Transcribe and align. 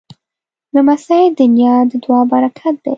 لمسی 0.75 1.23
د 1.37 1.39
نیا 1.55 1.75
د 1.89 1.91
دعا 2.03 2.21
پرکت 2.31 2.75
دی. 2.83 2.89